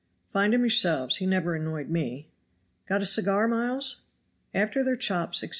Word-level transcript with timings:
Find 0.33 0.51
him 0.55 0.61
yourselves. 0.61 1.17
He 1.17 1.27
never 1.27 1.53
annoyed 1.53 1.89
me. 1.89 2.27
Got 2.89 3.03
a 3.03 3.05
cigar, 3.05 3.47
Miles?" 3.47 3.97
After 4.51 4.83
their 4.83 4.97
chops, 4.97 5.43
etc. 5.43 5.49